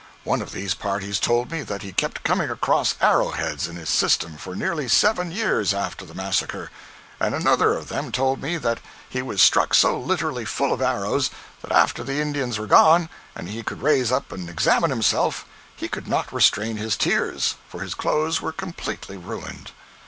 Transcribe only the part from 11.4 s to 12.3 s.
that after the